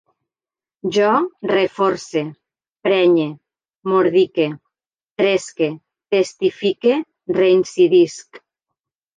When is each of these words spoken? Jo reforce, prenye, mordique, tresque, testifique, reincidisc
Jo 0.95 1.09
reforce, 1.51 2.23
prenye, 2.87 3.27
mordique, 3.93 4.49
tresque, 5.23 5.71
testifique, 6.17 6.97
reincidisc 7.41 8.43